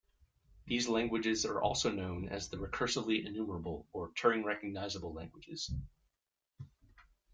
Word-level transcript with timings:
These 0.65 0.87
languages 0.87 1.45
are 1.45 1.61
also 1.61 1.91
known 1.91 2.27
as 2.27 2.49
the 2.49 2.57
"recursively 2.57 3.23
enumerable" 3.23 3.87
or 3.93 4.09
"Turing-recognizable" 4.13 5.13
languages. 5.13 5.71